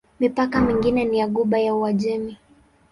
Mipaka 0.19 0.61
mingine 0.61 1.05
ni 1.05 1.19
ya 1.19 1.27
Ghuba 1.27 1.59
ya 1.59 1.75
Uajemi. 1.75 2.37